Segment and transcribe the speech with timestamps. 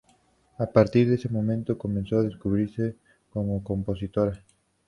[0.57, 2.95] A partir de ese momento comenzó a descubrirse
[3.31, 4.43] como compositora.